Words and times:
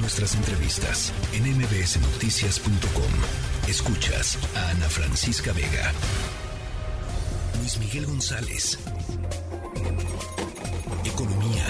Nuestras 0.00 0.36
entrevistas 0.36 1.12
en 1.34 1.42
mbsnoticias.com. 1.56 3.68
Escuchas 3.68 4.38
a 4.56 4.70
Ana 4.70 4.88
Francisca 4.88 5.52
Vega. 5.52 5.92
Luis 7.58 7.80
Miguel 7.80 8.06
González. 8.06 8.78
Economía. 11.04 11.64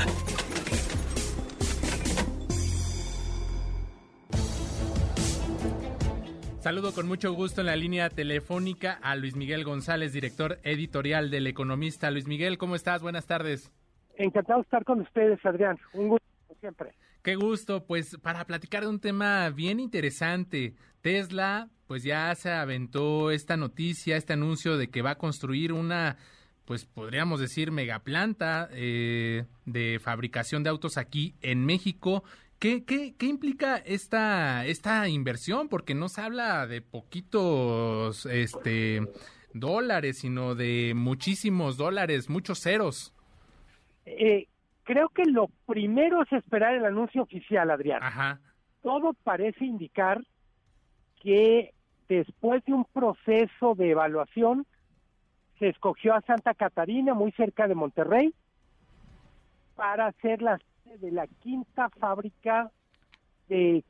Saludo 6.61 6.93
con 6.93 7.09
mucho 7.09 7.33
gusto 7.33 7.63
en 7.63 7.69
la 7.69 7.77
línea 7.77 8.11
telefónica 8.11 8.99
a 9.03 9.17
Luis 9.17 9.37
Miguel 9.37 9.65
González, 9.65 10.13
director 10.13 10.59
editorial 10.65 11.31
del 11.31 11.47
Economista. 11.47 12.11
Luis 12.11 12.27
Miguel, 12.27 12.59
¿cómo 12.59 12.75
estás? 12.75 13.01
Buenas 13.01 13.27
tardes. 13.27 13.73
Encantado 14.17 14.59
de 14.59 14.65
estar 14.65 14.85
con 14.85 15.01
ustedes, 15.01 15.39
Adrián. 15.47 15.79
Un 15.95 16.09
gusto 16.09 16.27
siempre. 16.61 16.93
Qué 17.23 17.37
gusto, 17.37 17.85
pues 17.85 18.17
para 18.23 18.47
platicar 18.47 18.83
de 18.83 18.89
un 18.89 19.01
tema 19.01 19.51
bien 19.51 19.81
interesante. 19.81 20.75
Tesla, 21.01 21.69
pues 21.87 22.03
ya 22.03 22.35
se 22.35 22.51
aventó 22.51 23.31
esta 23.31 23.57
noticia, 23.57 24.17
este 24.17 24.35
anuncio 24.35 24.77
de 24.77 24.89
que 24.89 25.03
va 25.03 25.13
a 25.13 25.19
construir 25.19 25.73
una, 25.73 26.17
pues 26.65 26.85
podríamos 26.85 27.41
decir, 27.41 27.71
megaplanta 27.71 28.69
eh, 28.73 29.45
de 29.65 29.99
fabricación 30.03 30.63
de 30.63 30.71
autos 30.71 30.97
aquí 30.97 31.35
en 31.41 31.65
México. 31.65 32.25
¿Qué, 32.59 32.85
qué, 32.85 33.15
qué 33.17 33.27
implica 33.27 33.77
esta, 33.77 34.67
esta 34.67 35.09
inversión? 35.09 35.69
Porque 35.69 35.95
no 35.95 36.09
se 36.09 36.21
habla 36.21 36.67
de 36.67 36.83
poquitos 36.83 38.27
este, 38.27 39.01
dólares, 39.55 40.19
sino 40.19 40.55
de 40.55 40.93
muchísimos 40.95 41.77
dólares, 41.77 42.29
muchos 42.29 42.61
ceros. 42.61 43.13
Eh, 44.07 44.49
creo 44.89 45.11
que 45.11 45.27
lo 45.27 45.49
primero 45.67 46.23
es 46.23 46.33
esperar 46.33 46.73
el 46.73 46.87
anuncio 46.87 47.21
oficial, 47.21 47.71
Adrián. 47.71 48.03
Ajá. 48.03 48.41
Todo 48.83 49.13
parece 49.23 49.67
indicar 49.67 50.25
que 51.21 51.75
después 52.09 52.65
de 52.65 52.73
un 52.73 52.87
proceso 52.87 53.75
de 53.75 53.91
evaluación, 53.91 54.65
se 55.59 55.69
escogió 55.69 56.15
a 56.15 56.23
Santa 56.23 56.55
Catarina, 56.55 57.13
muy 57.13 57.33
cerca 57.33 57.69
de 57.69 57.75
Monterrey, 57.75 58.33
para 59.77 60.07
hacer 60.07 60.41
la 60.41 60.59
de 61.01 61.11
la 61.11 61.27
quinta 61.27 61.91
fábrica 61.91 62.71
de, 63.51 63.85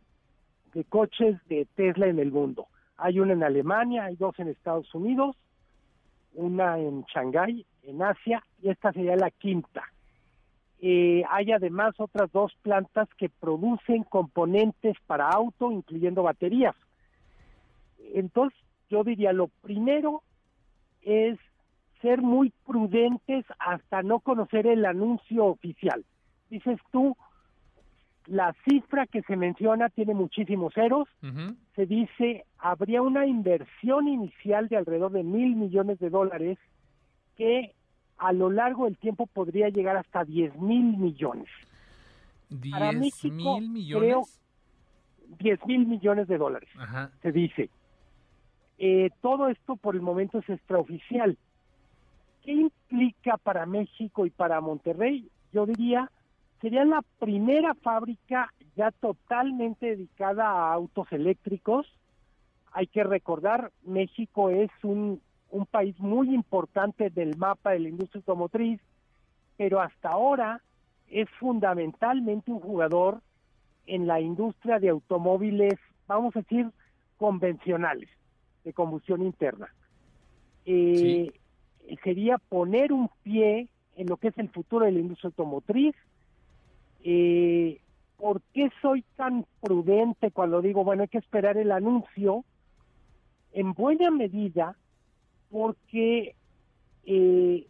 de 0.75 0.85
coches 0.85 1.37
de 1.47 1.69
Tesla 1.77 2.09
en 2.09 2.19
el 2.19 2.33
mundo. 2.33 2.67
Hay 2.97 3.21
una 3.21 3.35
en 3.35 3.45
Alemania, 3.45 4.07
hay 4.07 4.17
dos 4.17 4.37
en 4.41 4.49
Estados 4.49 4.93
Unidos, 4.97 5.37
una 6.35 6.77
en 6.77 7.05
Shanghái, 7.05 7.65
en 7.85 8.03
Asia, 8.03 8.43
y 8.61 8.71
esta 8.71 8.93
sería 8.93 9.15
la 9.15 9.31
quinta. 9.31 9.85
Eh, 10.81 11.25
hay 11.29 11.51
además 11.53 11.95
otras 11.98 12.31
dos 12.33 12.53
plantas 12.62 13.09
que 13.17 13.29
producen 13.29 14.05
componentes 14.05 14.97
para 15.07 15.29
auto, 15.29 15.73
incluyendo 15.73 16.23
baterías. 16.23 16.77
Entonces, 18.15 18.59
yo 18.89 19.05
diría, 19.05 19.33
lo 19.33 19.49
primero 19.62 20.23
es 21.03 21.39
ser 22.01 22.23
muy 22.23 22.53
prudentes 22.65 23.45
hasta 23.59 24.03
no 24.03 24.21
conocer 24.21 24.67
el 24.67 24.84
anuncio 24.84 25.47
oficial. 25.47 26.05
Dices 26.49 26.79
tú, 26.93 27.17
la 28.27 28.55
cifra 28.69 29.06
que 29.06 29.23
se 29.23 29.37
menciona 29.37 29.89
tiene 29.89 30.15
muchísimos 30.15 30.75
ceros. 30.75 31.09
Se 31.75 31.87
dice, 31.87 32.45
habría 32.59 33.03
una 33.03 33.27
inversión 33.27 34.06
inicial 34.06 34.69
de 34.69 34.77
alrededor 34.77 35.12
de 35.12 35.23
mil 35.23 35.56
millones 35.56 35.99
de 35.99 36.11
dólares 36.11 36.59
que 37.37 37.75
a 38.19 38.33
lo 38.33 38.51
largo 38.51 38.85
del 38.85 38.99
tiempo 38.99 39.27
podría 39.27 39.69
llegar 39.69 39.97
hasta 39.97 40.25
10 40.25 40.57
mil 40.61 40.97
millones. 40.97 41.49
¿10 42.51 43.31
mil 43.31 43.69
millones? 43.69 44.41
10 45.39 45.67
mil 45.67 45.87
millones 45.87 46.27
de 46.27 46.39
dólares, 46.39 46.69
se 47.23 47.33
dice. 47.33 47.71
Eh, 48.79 49.11
todo 49.21 49.49
esto 49.49 49.77
por 49.77 49.95
el 49.95 50.01
momento 50.01 50.39
es 50.39 50.49
extraoficial. 50.49 51.37
¿Qué 52.45 52.53
implica 52.53 53.37
para 53.37 53.67
México 53.67 54.25
y 54.25 54.31
para 54.31 54.61
Monterrey? 54.61 55.28
Yo 55.53 55.67
diría, 55.67 56.11
sería 56.61 56.84
la 56.84 57.03
primera 57.19 57.75
fábrica 57.75 58.53
ya 58.77 58.91
totalmente 58.93 59.87
dedicada 59.87 60.45
a 60.47 60.73
autos 60.73 61.12
eléctricos. 61.12 61.87
Hay 62.73 62.87
que 62.87 63.03
recordar, 63.03 63.73
México 63.84 64.51
es 64.51 64.71
un 64.83 65.21
un 65.50 65.66
país 65.66 65.98
muy 65.98 66.34
importante 66.34 67.10
del 67.10 67.36
mapa 67.36 67.70
de 67.70 67.81
la 67.81 67.88
industria 67.88 68.20
automotriz, 68.20 68.81
pero 69.56 69.81
hasta 69.81 70.10
ahora 70.10 70.62
es 71.09 71.28
fundamentalmente 71.38 72.50
un 72.50 72.60
jugador 72.60 73.20
en 73.86 74.06
la 74.06 74.20
industria 74.20 74.78
de 74.78 74.91
automóviles, 74.91 75.75
vamos 76.06 76.36
a 76.36 76.41
decir, 76.41 76.70
convencionales, 77.16 78.09
de 78.64 78.72
combustión 78.72 79.22
interna. 79.22 79.69
Eh, 80.66 81.32
sería 82.04 82.36
poner 82.36 82.92
un 82.92 83.09
pie 83.22 83.69
en 83.97 84.06
lo 84.06 84.19
que 84.19 84.28
es 84.28 84.38
el 84.38 84.50
futuro 84.50 84.84
de 84.84 84.92
la 84.92 85.00
industria 85.00 85.28
automotriz. 85.28 85.97
Eh, 87.03 87.80
¿Por 88.19 88.42
qué 88.53 88.70
soy 88.82 89.03
tan 89.16 89.47
prudente 89.60 90.30
cuando 90.30 90.60
digo, 90.60 90.84
bueno, 90.84 91.03
hay 91.03 91.09
que 91.09 91.19
esperar 91.19 91.56
el 91.56 91.72
anuncio? 91.72 92.44
En 93.53 93.72
buena 93.72 94.10
medida, 94.10 94.76
porque 95.50 96.34
eh, 97.04 97.66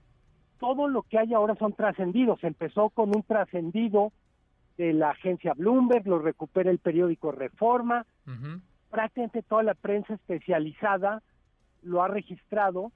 todo 0.58 0.88
lo 0.88 1.02
que 1.02 1.18
hay 1.18 1.34
ahora 1.34 1.54
son 1.56 1.72
trascendidos. 1.72 2.42
Empezó 2.42 2.90
con 2.90 3.14
un 3.14 3.22
trascendido 3.22 4.12
de 4.76 4.92
la 4.92 5.10
agencia 5.10 5.54
Bloomberg, 5.54 6.06
lo 6.06 6.18
recupera 6.18 6.70
el 6.70 6.78
periódico 6.78 7.32
Reforma, 7.32 8.06
prácticamente 8.90 9.42
toda 9.42 9.62
la 9.62 9.74
prensa 9.74 10.14
especializada 10.14 11.22
lo 11.82 12.02
ha 12.02 12.08
registrado, 12.08 12.92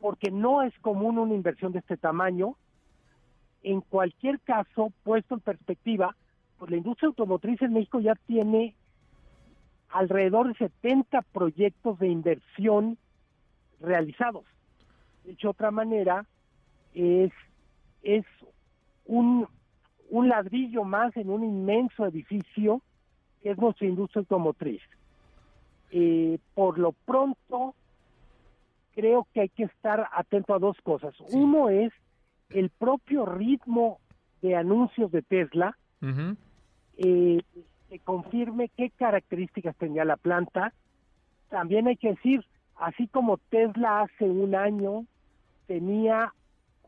porque 0.00 0.30
no 0.30 0.62
es 0.62 0.76
común 0.80 1.18
una 1.18 1.34
inversión 1.34 1.72
de 1.72 1.78
este 1.78 1.96
tamaño. 1.96 2.56
En 3.62 3.80
cualquier 3.80 4.40
caso, 4.40 4.92
puesto 5.04 5.34
en 5.34 5.40
perspectiva, 5.40 6.16
pues 6.58 6.70
la 6.70 6.76
industria 6.76 7.08
automotriz 7.08 7.60
en 7.62 7.74
México 7.74 8.00
ya 8.00 8.14
tiene 8.26 8.74
alrededor 9.90 10.48
de 10.48 10.54
70 10.54 11.22
proyectos 11.32 11.98
de 11.98 12.08
inversión 12.08 12.98
realizados. 13.82 14.44
De 15.24 15.32
hecho, 15.32 15.50
otra 15.50 15.70
manera 15.70 16.26
es, 16.94 17.32
es 18.02 18.24
un, 19.06 19.46
un 20.10 20.28
ladrillo 20.28 20.84
más 20.84 21.16
en 21.16 21.30
un 21.30 21.44
inmenso 21.44 22.06
edificio 22.06 22.82
que 23.42 23.50
es 23.50 23.58
nuestra 23.58 23.86
industria 23.86 24.20
automotriz. 24.20 24.82
Eh, 25.90 26.38
por 26.54 26.78
lo 26.78 26.92
pronto, 26.92 27.74
creo 28.94 29.26
que 29.32 29.42
hay 29.42 29.48
que 29.48 29.64
estar 29.64 30.08
atento 30.12 30.54
a 30.54 30.58
dos 30.58 30.76
cosas. 30.82 31.14
Uno 31.30 31.68
es 31.68 31.92
el 32.50 32.70
propio 32.70 33.26
ritmo 33.26 33.98
de 34.40 34.56
anuncios 34.56 35.10
de 35.12 35.22
Tesla, 35.22 35.76
eh, 36.96 37.42
que 37.88 37.98
confirme 38.00 38.70
qué 38.76 38.90
características 38.90 39.76
tenía 39.76 40.04
la 40.04 40.16
planta. 40.16 40.72
También 41.48 41.86
hay 41.88 41.96
que 41.96 42.10
decir, 42.10 42.44
así 42.82 43.06
como 43.06 43.38
Tesla 43.38 44.02
hace 44.02 44.24
un 44.24 44.54
año 44.54 45.06
tenía 45.66 46.34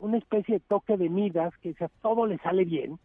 una 0.00 0.18
especie 0.18 0.54
de 0.54 0.60
toque 0.60 0.96
de 0.96 1.08
Midas, 1.08 1.54
que 1.62 1.74
todo 2.02 2.26
le 2.26 2.38
sale 2.38 2.64
bien, 2.64 2.98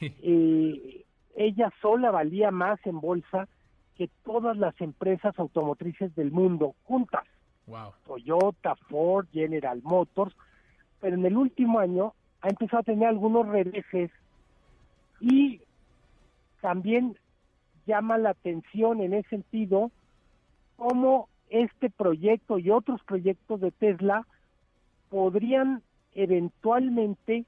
eh, 0.00 1.04
ella 1.34 1.72
sola 1.80 2.10
valía 2.10 2.50
más 2.50 2.78
en 2.84 3.00
bolsa 3.00 3.48
que 3.96 4.10
todas 4.24 4.56
las 4.58 4.78
empresas 4.80 5.36
automotrices 5.38 6.14
del 6.14 6.30
mundo 6.30 6.74
juntas. 6.84 7.24
Toyota, 8.06 8.76
Ford, 8.90 9.26
General 9.32 9.80
Motors, 9.82 10.36
pero 11.00 11.16
en 11.16 11.24
el 11.24 11.36
último 11.36 11.78
año 11.78 12.12
ha 12.42 12.48
empezado 12.50 12.80
a 12.80 12.84
tener 12.84 13.08
algunos 13.08 13.48
reveses 13.48 14.10
y 15.18 15.62
también 16.60 17.16
llama 17.86 18.18
la 18.18 18.30
atención 18.30 19.00
en 19.00 19.14
ese 19.14 19.30
sentido 19.30 19.90
cómo 20.76 21.28
este 21.50 21.90
proyecto 21.90 22.58
y 22.58 22.70
otros 22.70 23.02
proyectos 23.04 23.60
de 23.60 23.70
Tesla 23.70 24.26
podrían 25.10 25.82
eventualmente 26.12 27.44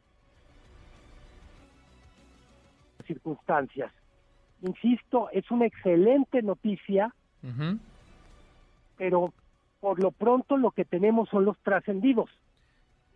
circunstancias. 3.07 3.93
Insisto, 4.63 5.29
es 5.33 5.51
una 5.51 5.67
excelente 5.67 6.43
noticia, 6.43 7.15
pero 8.97 9.33
por 9.81 10.03
lo 10.03 10.11
pronto 10.11 10.57
lo 10.57 10.71
que 10.71 10.85
tenemos 10.85 11.29
son 11.29 11.45
los 11.45 11.59
trascendidos. 11.59 12.31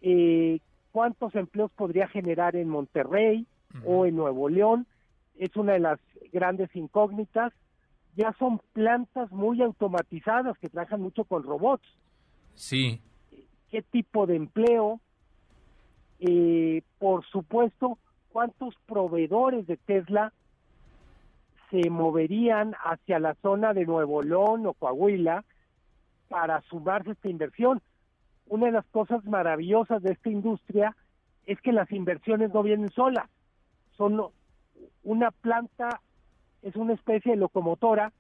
Eh, 0.03 0.61
¿Cuántos 0.93 1.35
empleos 1.35 1.71
podría 1.73 2.09
generar 2.09 2.56
en 2.56 2.69
Monterrey 2.69 3.47
o 3.85 4.06
en 4.06 4.17
Nuevo 4.17 4.49
León? 4.49 4.87
Es 5.38 5.56
una 5.56 5.73
de 5.73 5.81
las 5.81 5.99
grandes 6.33 6.75
incógnitas 6.75 7.53
ya 8.17 8.35
son 8.39 8.61
plantas 8.73 9.31
muy 9.31 9.62
automatizadas 9.62 10.59
que 10.59 10.69
trabajan 10.69 11.01
mucho 11.01 11.25
con 11.25 11.43
robots. 11.43 11.87
Sí. 12.55 13.01
¿Qué 13.71 13.83
tipo 13.83 14.27
de 14.27 14.37
empleo? 14.37 15.01
Eh, 16.19 16.83
por 16.99 17.25
supuesto, 17.27 17.99
¿cuántos 18.31 18.75
proveedores 18.87 19.67
de 19.67 19.77
Tesla 19.77 20.33
se 21.71 21.89
moverían 21.89 22.75
hacia 22.85 23.19
la 23.19 23.35
zona 23.37 23.73
de 23.73 23.87
Nuevo 23.87 24.23
León 24.23 24.67
o 24.67 24.75
Coahuila 24.75 25.45
para 26.29 26.61
sumarse 26.62 27.11
a 27.11 27.12
esta 27.12 27.29
inversión. 27.29 27.81
Una 28.47 28.67
de 28.67 28.73
las 28.73 28.87
cosas 28.87 29.25
maravillosas 29.25 30.03
de 30.03 30.12
esta 30.12 30.29
industria 30.29 30.97
es 31.47 31.61
que 31.61 31.73
las 31.73 31.91
inversiones 31.93 32.53
no 32.53 32.62
vienen 32.62 32.91
solas, 32.91 33.29
son 33.97 34.21
una 35.03 35.31
planta, 35.31 36.01
es 36.62 36.77
una 36.77 36.95
especie 36.95 37.33
de 37.33 37.39
locomotora 37.39 38.12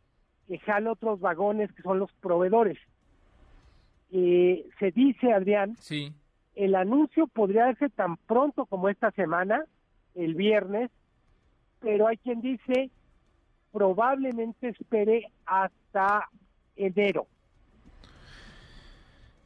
que 0.48 0.58
jala 0.58 0.92
otros 0.92 1.20
vagones 1.20 1.72
que 1.72 1.82
son 1.82 1.98
los 1.98 2.12
proveedores. 2.14 2.78
Eh, 4.12 4.68
se 4.78 4.90
dice, 4.90 5.32
Adrián, 5.32 5.76
sí. 5.78 6.12
el 6.56 6.74
anuncio 6.74 7.26
podría 7.28 7.66
darse 7.66 7.88
tan 7.88 8.16
pronto 8.16 8.66
como 8.66 8.88
esta 8.88 9.10
semana, 9.12 9.64
el 10.14 10.34
viernes, 10.34 10.90
pero 11.80 12.08
hay 12.08 12.16
quien 12.16 12.40
dice 12.40 12.90
probablemente 13.72 14.68
espere 14.68 15.30
hasta 15.46 16.28
enero. 16.76 17.26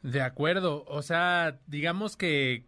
De 0.01 0.21
acuerdo, 0.21 0.83
o 0.87 1.01
sea, 1.01 1.59
digamos 1.67 2.15
que, 2.15 2.63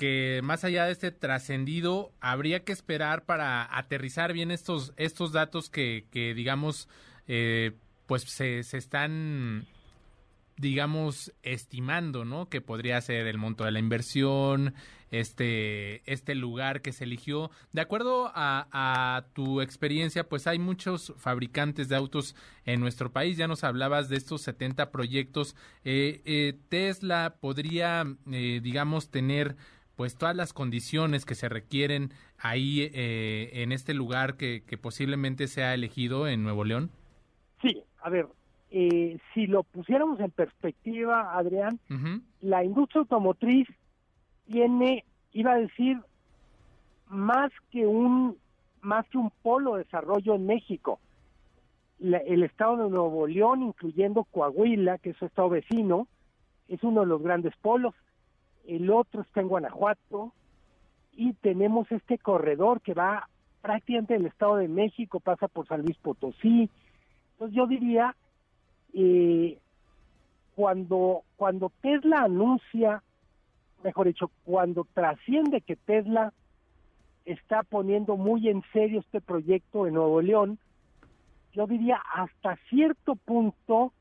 que 0.00 0.40
más 0.42 0.64
allá 0.64 0.86
de 0.86 0.92
este 0.92 1.12
trascendido, 1.12 2.10
habría 2.20 2.64
que 2.64 2.72
esperar 2.72 3.24
para 3.24 3.68
aterrizar 3.78 4.32
bien 4.32 4.50
estos, 4.50 4.92
estos 4.96 5.30
datos 5.30 5.70
que, 5.70 6.08
digamos, 6.12 6.88
eh, 7.28 7.76
pues 8.06 8.22
se, 8.22 8.64
se 8.64 8.78
están 8.78 9.68
digamos, 10.60 11.32
estimando, 11.42 12.26
¿no? 12.26 12.50
Que 12.50 12.60
podría 12.60 13.00
ser 13.00 13.26
el 13.26 13.38
monto 13.38 13.64
de 13.64 13.70
la 13.70 13.78
inversión, 13.78 14.74
este, 15.10 16.02
este 16.10 16.34
lugar 16.34 16.82
que 16.82 16.92
se 16.92 17.04
eligió. 17.04 17.50
De 17.72 17.80
acuerdo 17.80 18.30
a, 18.34 19.24
tu 19.32 19.62
experiencia, 19.62 20.28
pues 20.28 20.46
hay 20.46 20.58
muchos 20.58 21.14
fabricantes 21.16 21.88
de 21.88 21.96
autos 21.96 22.36
en 22.66 22.80
nuestro 22.80 23.10
país. 23.10 23.38
Ya 23.38 23.48
nos 23.48 23.64
hablabas 23.64 24.10
de 24.10 24.16
estos 24.16 24.42
70 24.42 24.90
proyectos. 24.90 25.56
Eh, 25.84 26.20
eh, 26.26 26.58
Tesla 26.68 27.36
podría, 27.40 28.04
eh, 28.30 28.60
digamos, 28.62 29.10
tener 29.10 29.56
pues 30.00 30.16
todas 30.16 30.34
las 30.34 30.54
condiciones 30.54 31.26
que 31.26 31.34
se 31.34 31.50
requieren 31.50 32.08
ahí 32.38 32.90
en 32.94 33.70
este 33.70 33.92
lugar 33.92 34.38
que, 34.38 34.62
que 34.66 34.78
posiblemente 34.78 35.46
sea 35.46 35.74
elegido 35.74 36.26
en 36.26 36.42
Nuevo 36.42 36.64
León. 36.64 36.90
Sí, 37.60 37.82
a 38.00 38.08
ver, 38.08 38.26
eh, 38.70 39.18
si 39.34 39.46
lo 39.46 39.62
pusiéramos 39.62 40.18
en 40.20 40.30
perspectiva, 40.30 41.36
Adrián, 41.36 41.78
la 42.40 42.64
industria 42.64 43.00
automotriz 43.00 43.68
tiene, 44.46 45.04
iba 45.32 45.52
a 45.52 45.58
decir, 45.58 45.98
más 47.06 47.52
que 47.70 47.86
un 47.86 48.38
más 48.80 49.06
que 49.08 49.18
un 49.18 49.30
polo 49.42 49.74
de 49.74 49.84
desarrollo 49.84 50.34
en 50.34 50.46
México. 50.46 50.98
el 52.00 52.42
estado 52.42 52.84
de 52.84 52.88
Nuevo 52.88 53.26
León, 53.26 53.64
incluyendo 53.64 54.24
Coahuila, 54.24 54.96
que 54.96 55.10
es 55.10 55.18
su 55.18 55.26
estado 55.26 55.50
vecino, 55.50 56.08
es 56.68 56.82
uno 56.84 57.02
de 57.02 57.06
los 57.06 57.22
grandes 57.22 57.54
polos. 57.60 57.94
El 58.70 58.88
otro 58.90 59.22
está 59.22 59.40
en 59.40 59.48
Guanajuato 59.48 60.32
y 61.12 61.32
tenemos 61.32 61.90
este 61.90 62.18
corredor 62.18 62.80
que 62.80 62.94
va 62.94 63.28
prácticamente 63.62 64.14
del 64.14 64.26
estado 64.26 64.56
de 64.56 64.68
México, 64.68 65.18
pasa 65.18 65.48
por 65.48 65.66
San 65.66 65.82
Luis 65.82 65.98
Potosí. 65.98 66.70
Entonces 67.32 67.56
yo 67.56 67.66
diría 67.66 68.14
eh, 68.94 69.58
cuando, 70.54 71.24
cuando 71.34 71.72
Tesla 71.80 72.22
anuncia, 72.22 73.02
mejor 73.82 74.06
dicho, 74.06 74.30
cuando 74.44 74.86
trasciende 74.94 75.62
que 75.62 75.74
Tesla 75.74 76.32
está 77.24 77.64
poniendo 77.64 78.16
muy 78.16 78.48
en 78.48 78.62
serio 78.72 79.00
este 79.00 79.20
proyecto 79.20 79.88
en 79.88 79.94
Nuevo 79.94 80.22
León, 80.22 80.60
yo 81.54 81.66
diría 81.66 82.00
hasta 82.14 82.56
cierto 82.68 83.16
punto 83.16 83.92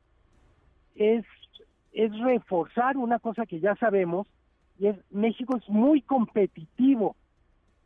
es, 0.94 1.26
es 1.92 2.16
reforzar 2.20 2.98
una 2.98 3.18
cosa 3.18 3.48
que 3.48 3.60
ya 3.60 3.76
sabemos, 3.78 4.28
y 4.80 4.88
es 4.88 4.98
México 5.12 5.58
es 5.58 5.68
muy 5.70 6.02
competitivo 6.02 7.16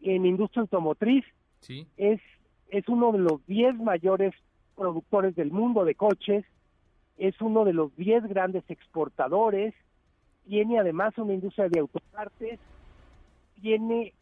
en 0.02 0.26
industria 0.26 0.62
automotriz, 0.62 1.26
sí. 1.60 1.88
es, 1.98 2.22
es 2.70 2.88
uno 2.88 3.12
de 3.12 3.20
los 3.20 3.46
10 3.48 3.80
mayores 3.80 4.34
productores 4.76 5.36
del 5.36 5.52
mundo 5.52 5.86
de 5.86 5.96
coches, 5.96 6.46
es 7.18 7.40
uno 7.42 7.66
de 7.66 7.74
los 7.74 7.96
10 7.96 8.28
grandes 8.28 8.64
exportadores, 8.70 9.74
tiene 10.48 10.80
además 10.80 11.18
una 11.18 11.34
industria 11.34 11.68
de 11.68 11.80
autopartes, 11.80 12.60
tiene 13.62 14.14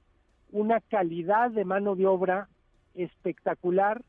una 0.52 0.80
calidad 0.80 1.52
de 1.52 1.66
mano 1.66 1.96
de 1.96 2.06
obra 2.06 2.48
espectacular 2.94 4.02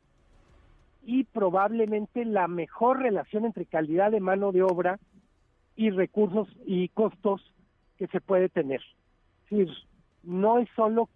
y 1.04 1.24
probablemente 1.24 2.24
la 2.24 2.46
mejor 2.48 3.00
relación 3.00 3.44
entre 3.44 3.66
calidad 3.66 4.12
de 4.12 4.20
mano 4.20 4.52
de 4.52 4.62
obra 4.62 5.00
y 5.74 5.90
recursos 5.90 6.48
y 6.66 6.88
costos 6.88 7.40
que 8.02 8.08
se 8.08 8.20
puede 8.20 8.48
tener. 8.48 8.80
Es 9.44 9.50
decir, 9.50 9.68
no 10.24 10.58
es 10.58 10.68
solo 10.74 11.08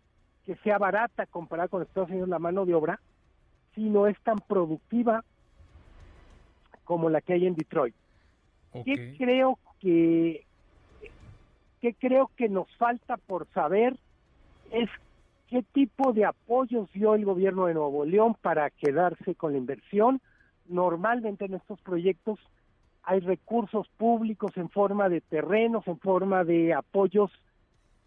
que 0.44 0.54
sea 0.58 0.78
barata 0.78 1.26
comparada 1.26 1.66
con 1.66 1.82
Estados 1.82 2.10
Unidos 2.10 2.28
la 2.28 2.38
mano 2.38 2.64
de 2.64 2.74
obra, 2.74 3.00
sino 3.74 4.06
es 4.06 4.16
tan 4.20 4.38
productiva 4.38 5.24
como 6.84 7.10
la 7.10 7.20
que 7.22 7.32
hay 7.32 7.44
en 7.44 7.56
Detroit. 7.56 7.96
¿Qué 8.84 9.16
creo 9.18 9.58
que 9.80 10.46
qué 11.80 11.92
creo 11.94 12.30
que 12.36 12.48
nos 12.48 12.68
falta 12.76 13.16
por 13.16 13.48
saber 13.48 13.96
es 14.70 14.88
qué 15.48 15.64
tipo 15.64 16.12
de 16.12 16.24
apoyos 16.24 16.88
dio 16.92 17.16
el 17.16 17.24
gobierno 17.24 17.66
de 17.66 17.74
Nuevo 17.74 18.04
León 18.04 18.36
para 18.40 18.70
quedarse 18.70 19.34
con 19.34 19.54
la 19.54 19.58
inversión. 19.58 20.20
Normalmente 20.68 21.46
en 21.46 21.54
estos 21.54 21.80
proyectos 21.80 22.38
hay 23.06 23.20
recursos 23.20 23.88
públicos 23.96 24.50
en 24.56 24.68
forma 24.68 25.08
de 25.08 25.20
terrenos, 25.20 25.86
en 25.86 25.98
forma 26.00 26.42
de 26.42 26.74
apoyos 26.74 27.30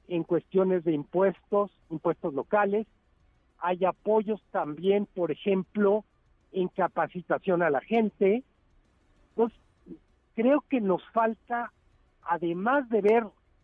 en 0.10 0.24
cuestiones 0.24 0.84
de 0.84 0.92
impuestos, 0.92 1.72
impuestos 1.90 2.34
locales. 2.34 2.86
Hay 3.60 3.86
apoyos 3.86 4.42
también, 4.52 5.08
por 5.16 5.32
ejemplo, 5.32 6.04
en 6.52 6.68
capacitación 6.68 7.64
a 7.64 7.70
la 7.70 7.80
gente, 7.80 8.44
entonces, 9.30 9.58
creo 10.36 10.62
que 10.70 10.82
nos 10.82 11.02
falta, 11.12 11.72
además 12.24 12.90
de 12.90 13.02
ver, 13.02 13.24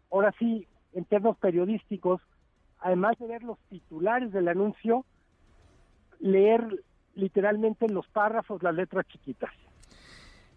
ahora 0.10 0.34
sí, 0.40 0.66
en 0.94 1.04
términos 1.04 1.38
periodísticos, 1.38 2.22
además 2.80 3.18
de 3.20 3.28
ver 3.28 3.44
los 3.44 3.60
titulares 3.70 4.32
del 4.32 4.48
anuncio, 4.48 5.04
leer 6.20 6.84
literalmente 7.16 7.90
los 7.90 8.08
párrafos, 8.08 8.64
las 8.64 8.76
letras 8.76 9.06
chiquitas. 9.08 9.52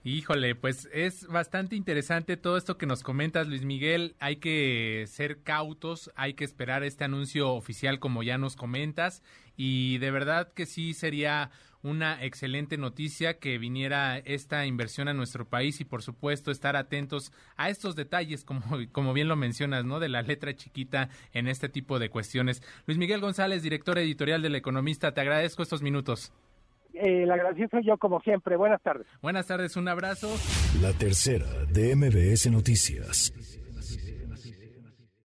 Híjole, 0.05 0.55
pues 0.55 0.88
es 0.93 1.26
bastante 1.26 1.75
interesante 1.75 2.37
todo 2.37 2.57
esto 2.57 2.78
que 2.78 2.87
nos 2.87 3.02
comentas, 3.02 3.49
Luis 3.49 3.64
Miguel. 3.64 4.14
Hay 4.21 4.37
que 4.37 5.05
ser 5.09 5.43
cautos, 5.43 6.11
hay 6.14 6.35
que 6.35 6.45
esperar 6.45 6.85
este 6.85 7.05
anuncio 7.05 7.52
oficial 7.52 7.99
como 7.99 8.23
ya 8.23 8.38
nos 8.38 8.55
comentas 8.55 9.23
y 9.57 9.99
de 9.99 10.12
verdad 10.12 10.52
que 10.55 10.67
sí 10.67 10.95
sería 10.95 11.50
una 11.83 12.25
excelente 12.25 12.76
noticia 12.76 13.38
que 13.38 13.59
viniera 13.59 14.19
esta 14.19 14.67
inversión 14.67 15.09
a 15.09 15.14
nuestro 15.14 15.49
país 15.49 15.81
y 15.81 15.85
por 15.85 16.02
supuesto 16.02 16.50
estar 16.50 16.76
atentos 16.76 17.33
a 17.57 17.69
estos 17.69 17.97
detalles 17.97 18.45
como, 18.45 18.62
como 18.93 19.12
bien 19.12 19.28
lo 19.28 19.37
mencionas, 19.37 19.85
¿no? 19.85 20.00
De 20.00 20.09
la 20.09 20.23
letra 20.23 20.55
chiquita 20.55 21.09
en 21.33 21.49
este 21.49 21.69
tipo 21.69 21.99
de 21.99 22.09
cuestiones. 22.09 22.62
Luis 22.87 22.99
Miguel 22.99 23.21
González, 23.21 23.62
director 23.62 23.99
editorial 23.99 24.43
del 24.43 24.55
Economista, 24.55 25.12
te 25.12 25.21
agradezco 25.21 25.62
estos 25.62 25.83
minutos. 25.83 26.33
Eh, 27.00 27.23
el 27.23 27.31
agradecido 27.31 27.69
soy 27.71 27.85
yo 27.87 27.97
como 27.97 28.21
siempre. 28.21 28.57
Buenas 28.57 28.83
tardes. 28.83 29.07
Buenas 29.23 29.47
tardes, 29.47 29.76
un 29.76 29.88
abrazo. 29.88 30.28
La 30.83 30.93
tercera 30.93 31.47
de 31.73 31.95
MBS 31.95 32.50
Noticias. 32.50 33.33